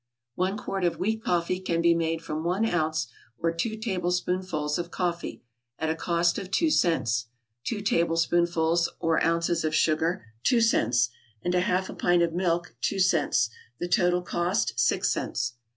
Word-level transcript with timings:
One 0.33 0.57
quart 0.57 0.83
of 0.83 0.97
weak 0.97 1.23
coffee 1.23 1.59
can 1.59 1.79
be 1.79 1.93
made 1.93 2.23
from 2.23 2.43
one 2.43 2.65
ounce, 2.65 3.05
or 3.37 3.53
two 3.53 3.77
tablespoonfuls 3.77 4.79
of 4.79 4.89
coffee, 4.89 5.43
(at 5.77 5.91
a 5.91 5.95
cost 5.95 6.39
of 6.39 6.49
two 6.49 6.71
cents;) 6.71 7.27
two 7.63 7.81
tablespoonfuls 7.81 8.89
or 8.99 9.23
ounces 9.23 9.63
of 9.63 9.75
sugar, 9.75 10.25
(two 10.41 10.59
cents,) 10.59 11.11
and 11.43 11.53
a 11.53 11.61
half 11.61 11.87
a 11.87 11.93
pint 11.93 12.23
of 12.23 12.33
milk, 12.33 12.73
(two 12.81 12.97
cents;) 12.97 13.51
the 13.77 13.87
total 13.87 14.23
cost 14.23 14.73
six 14.79 15.13
cents. 15.13 15.53